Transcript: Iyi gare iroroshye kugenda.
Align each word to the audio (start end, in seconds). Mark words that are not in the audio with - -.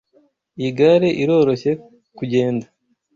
Iyi 0.59 0.71
gare 0.77 1.09
iroroshye 1.21 1.71
kugenda. 2.17 2.65